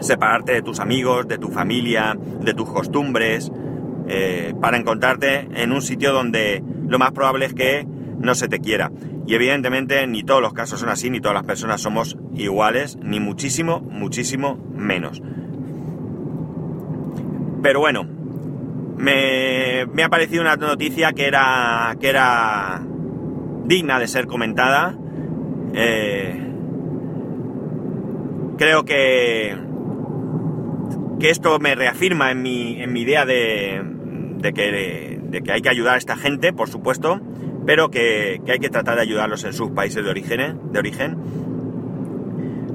Separarte 0.00 0.52
de 0.52 0.62
tus 0.62 0.80
amigos, 0.80 1.28
de 1.28 1.38
tu 1.38 1.48
familia, 1.48 2.16
de 2.16 2.54
tus 2.54 2.68
costumbres, 2.68 3.50
eh, 4.08 4.54
para 4.60 4.76
encontrarte 4.76 5.48
en 5.54 5.72
un 5.72 5.82
sitio 5.82 6.12
donde 6.12 6.62
lo 6.88 6.98
más 6.98 7.12
probable 7.12 7.46
es 7.46 7.54
que 7.54 7.86
no 8.18 8.34
se 8.34 8.48
te 8.48 8.60
quiera. 8.60 8.90
Y 9.26 9.34
evidentemente 9.34 10.06
ni 10.06 10.22
todos 10.24 10.42
los 10.42 10.52
casos 10.52 10.80
son 10.80 10.88
así, 10.88 11.10
ni 11.10 11.20
todas 11.20 11.34
las 11.34 11.44
personas 11.44 11.80
somos 11.80 12.16
iguales, 12.34 12.96
ni 13.00 13.20
muchísimo, 13.20 13.80
muchísimo 13.80 14.58
menos. 14.74 15.22
Pero 17.62 17.78
bueno, 17.78 18.06
me, 19.02 20.04
ha 20.04 20.08
parecido 20.08 20.42
una 20.42 20.54
noticia 20.54 21.12
que 21.12 21.26
era, 21.26 21.96
que 22.00 22.08
era 22.08 22.80
digna 23.64 23.98
de 23.98 24.06
ser 24.06 24.26
comentada. 24.26 24.96
Eh, 25.74 26.40
creo 28.56 28.84
que, 28.84 29.56
que 31.18 31.30
esto 31.30 31.58
me 31.58 31.74
reafirma 31.74 32.30
en 32.30 32.42
mi, 32.42 32.80
en 32.80 32.92
mi 32.92 33.00
idea 33.00 33.26
de, 33.26 33.82
de, 34.38 34.52
que, 34.52 35.18
de, 35.20 35.42
que, 35.42 35.52
hay 35.52 35.62
que 35.62 35.68
ayudar 35.68 35.96
a 35.96 35.98
esta 35.98 36.16
gente, 36.16 36.52
por 36.52 36.68
supuesto, 36.68 37.20
pero 37.66 37.90
que, 37.90 38.40
que 38.46 38.52
hay 38.52 38.58
que 38.60 38.68
tratar 38.68 38.94
de 38.94 39.02
ayudarlos 39.02 39.42
en 39.42 39.52
sus 39.52 39.72
países 39.72 40.04
de 40.04 40.10
origen. 40.10 40.72
De 40.72 40.78
origen. 40.78 41.16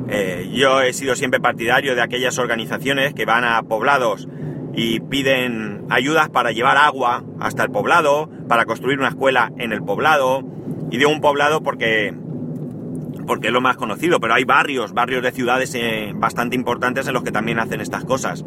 Eh, 0.10 0.50
yo 0.54 0.82
he 0.82 0.92
sido 0.92 1.16
siempre 1.16 1.40
partidario 1.40 1.96
de 1.96 2.02
aquellas 2.02 2.38
organizaciones 2.38 3.14
que 3.14 3.24
van 3.24 3.46
a 3.46 3.62
poblados 3.64 4.28
y 4.78 5.00
piden 5.00 5.88
ayudas 5.90 6.30
para 6.30 6.52
llevar 6.52 6.78
agua 6.78 7.24
hasta 7.40 7.64
el 7.64 7.72
poblado, 7.72 8.30
para 8.48 8.66
construir 8.66 9.00
una 9.00 9.08
escuela 9.08 9.52
en 9.58 9.72
el 9.72 9.82
poblado, 9.82 10.44
y 10.92 10.98
digo 11.00 11.10
un 11.10 11.20
poblado 11.20 11.64
porque 11.64 12.14
porque 13.26 13.48
es 13.48 13.54
lo 13.54 13.60
más 13.60 13.76
conocido, 13.76 14.20
pero 14.20 14.36
hay 14.36 14.44
barrios, 14.46 14.94
barrios 14.94 15.24
de 15.24 15.32
ciudades 15.32 15.74
eh, 15.74 16.14
bastante 16.16 16.56
importantes 16.56 17.08
en 17.08 17.14
los 17.14 17.24
que 17.24 17.32
también 17.32 17.60
hacen 17.60 17.82
estas 17.82 18.06
cosas. 18.06 18.46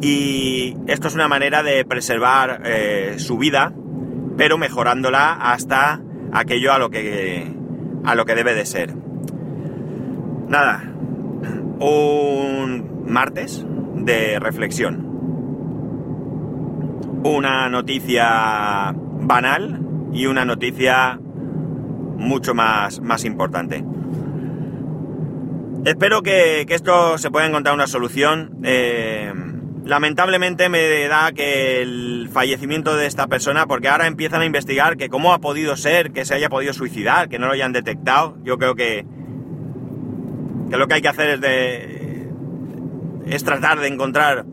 Y 0.00 0.74
esto 0.86 1.08
es 1.08 1.14
una 1.14 1.28
manera 1.28 1.62
de 1.62 1.84
preservar 1.84 2.62
eh, 2.64 3.16
su 3.18 3.36
vida, 3.36 3.74
pero 4.38 4.56
mejorándola 4.56 5.34
hasta 5.34 6.00
aquello 6.32 6.72
a 6.72 6.78
lo 6.78 6.88
que 6.88 7.54
a 8.04 8.14
lo 8.14 8.24
que 8.24 8.34
debe 8.34 8.54
de 8.54 8.64
ser. 8.64 8.94
Nada, 10.48 10.82
un 11.78 13.04
martes 13.06 13.66
de 14.04 14.38
reflexión. 14.38 15.12
Una 17.24 17.68
noticia 17.68 18.94
banal 18.94 19.80
y 20.12 20.26
una 20.26 20.44
noticia 20.44 21.18
mucho 22.16 22.54
más, 22.54 23.00
más 23.00 23.24
importante. 23.24 23.84
Espero 25.84 26.22
que, 26.22 26.66
esto 26.68 27.18
se 27.18 27.30
pueda 27.30 27.46
encontrar 27.46 27.74
una 27.74 27.86
solución. 27.86 28.58
Eh, 28.64 29.32
lamentablemente 29.84 30.68
me 30.68 31.06
da 31.08 31.32
que 31.32 31.82
el 31.82 32.30
fallecimiento 32.32 32.96
de 32.96 33.06
esta 33.06 33.26
persona, 33.26 33.66
porque 33.66 33.88
ahora 33.88 34.06
empiezan 34.06 34.40
a 34.40 34.46
investigar 34.46 34.96
que 34.96 35.08
cómo 35.08 35.34
ha 35.34 35.40
podido 35.40 35.76
ser 35.76 36.12
que 36.12 36.24
se 36.24 36.34
haya 36.34 36.48
podido 36.48 36.72
suicidar, 36.72 37.28
que 37.28 37.38
no 37.38 37.46
lo 37.46 37.52
hayan 37.52 37.72
detectado. 37.72 38.38
Yo 38.44 38.56
creo 38.56 38.74
que, 38.74 39.04
que 40.70 40.76
lo 40.76 40.86
que 40.88 40.94
hay 40.94 41.02
que 41.02 41.08
hacer 41.08 41.30
es 41.30 41.40
de 41.40 41.93
es 43.26 43.44
tratar 43.44 43.80
de 43.80 43.88
encontrar 43.88 44.44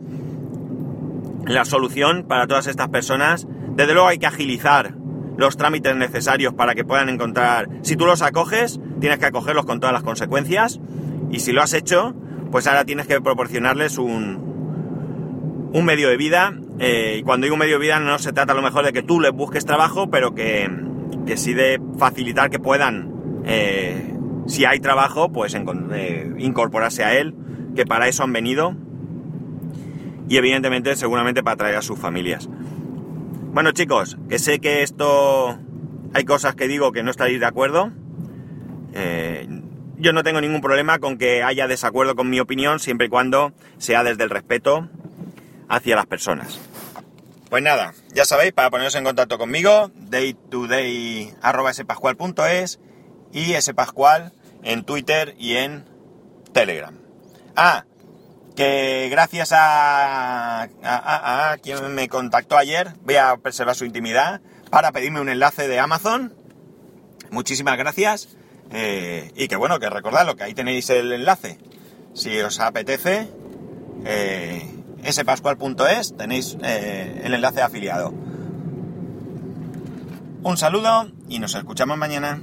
la 1.46 1.64
solución 1.64 2.24
para 2.28 2.46
todas 2.46 2.66
estas 2.66 2.88
personas. 2.88 3.46
Desde 3.74 3.92
luego 3.92 4.08
hay 4.08 4.18
que 4.18 4.26
agilizar 4.26 4.94
los 5.36 5.56
trámites 5.56 5.96
necesarios 5.96 6.54
para 6.54 6.74
que 6.74 6.84
puedan 6.84 7.08
encontrar... 7.08 7.68
Si 7.82 7.96
tú 7.96 8.06
los 8.06 8.22
acoges, 8.22 8.80
tienes 9.00 9.18
que 9.18 9.26
acogerlos 9.26 9.64
con 9.64 9.80
todas 9.80 9.92
las 9.92 10.02
consecuencias. 10.02 10.80
Y 11.30 11.40
si 11.40 11.52
lo 11.52 11.62
has 11.62 11.72
hecho, 11.72 12.14
pues 12.50 12.66
ahora 12.66 12.84
tienes 12.84 13.06
que 13.06 13.20
proporcionarles 13.20 13.98
un, 13.98 15.70
un 15.72 15.84
medio 15.84 16.08
de 16.08 16.16
vida. 16.16 16.54
Eh, 16.78 17.16
y 17.18 17.22
cuando 17.22 17.44
digo 17.44 17.56
medio 17.56 17.78
de 17.78 17.82
vida 17.82 18.00
no 18.00 18.18
se 18.18 18.32
trata 18.32 18.52
a 18.52 18.56
lo 18.56 18.62
mejor 18.62 18.84
de 18.84 18.92
que 18.92 19.02
tú 19.02 19.20
les 19.20 19.32
busques 19.32 19.64
trabajo, 19.64 20.10
pero 20.10 20.34
que, 20.34 20.70
que 21.26 21.36
sí 21.36 21.54
de 21.54 21.80
facilitar 21.98 22.50
que 22.50 22.58
puedan, 22.58 23.42
eh, 23.44 24.14
si 24.46 24.64
hay 24.64 24.80
trabajo, 24.80 25.32
pues 25.32 25.54
eh, 25.54 26.34
incorporarse 26.38 27.04
a 27.04 27.14
él, 27.14 27.34
que 27.74 27.86
para 27.86 28.08
eso 28.08 28.22
han 28.22 28.32
venido. 28.32 28.74
Y 30.28 30.36
evidentemente, 30.36 30.94
seguramente 30.96 31.42
para 31.42 31.56
traer 31.56 31.76
a 31.76 31.82
sus 31.82 31.98
familias. 31.98 32.48
Bueno 33.52 33.72
chicos, 33.72 34.16
que 34.28 34.38
sé 34.38 34.60
que 34.60 34.82
esto 34.82 35.58
hay 36.14 36.24
cosas 36.24 36.54
que 36.54 36.68
digo 36.68 36.92
que 36.92 37.02
no 37.02 37.10
estaréis 37.10 37.40
de 37.40 37.46
acuerdo. 37.46 37.90
Eh, 38.94 39.48
yo 39.98 40.12
no 40.12 40.22
tengo 40.22 40.40
ningún 40.40 40.60
problema 40.60 40.98
con 40.98 41.18
que 41.18 41.42
haya 41.42 41.66
desacuerdo 41.66 42.14
con 42.16 42.30
mi 42.30 42.40
opinión 42.40 42.80
siempre 42.80 43.08
y 43.08 43.10
cuando 43.10 43.52
sea 43.78 44.04
desde 44.04 44.24
el 44.24 44.30
respeto 44.30 44.88
hacia 45.68 45.96
las 45.96 46.06
personas. 46.06 46.58
Pues 47.50 47.62
nada, 47.62 47.92
ya 48.14 48.24
sabéis, 48.24 48.52
para 48.52 48.70
poneros 48.70 48.94
en 48.94 49.04
contacto 49.04 49.36
conmigo, 49.36 49.90
daytoday.spascual.es 49.94 52.80
y 53.32 53.52
spascual 53.60 54.32
en 54.62 54.84
Twitter 54.84 55.34
y 55.38 55.56
en 55.56 55.84
Telegram. 56.54 57.01
Ah, 57.56 57.84
que 58.56 59.08
gracias 59.10 59.52
a, 59.52 60.62
a, 60.62 61.56
quien 61.62 61.94
me 61.94 62.08
contactó 62.08 62.56
ayer, 62.56 62.92
voy 63.02 63.16
a 63.16 63.36
preservar 63.36 63.74
su 63.74 63.84
intimidad 63.84 64.40
para 64.70 64.92
pedirme 64.92 65.20
un 65.20 65.28
enlace 65.28 65.68
de 65.68 65.78
Amazon. 65.78 66.34
Muchísimas 67.30 67.76
gracias. 67.76 68.36
Eh, 68.72 69.30
y 69.36 69.48
que 69.48 69.56
bueno, 69.56 69.78
que 69.78 69.90
recordadlo, 69.90 70.36
que 70.36 70.44
ahí 70.44 70.54
tenéis 70.54 70.88
el 70.90 71.12
enlace. 71.12 71.58
Si 72.14 72.40
os 72.40 72.58
apetece, 72.60 73.28
eh, 74.04 74.66
spascual.es, 75.10 76.16
tenéis 76.16 76.56
eh, 76.62 77.20
el 77.24 77.34
enlace 77.34 77.60
afiliado. 77.60 78.14
Un 80.42 80.56
saludo 80.56 81.10
y 81.28 81.38
nos 81.38 81.54
escuchamos 81.54 81.98
mañana. 81.98 82.40